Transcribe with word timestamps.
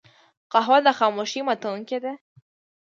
قهوه 0.51 0.77
د 0.85 0.87
خاموشۍ 0.97 1.39
ماتونکی 1.47 1.97
دی 2.03 2.13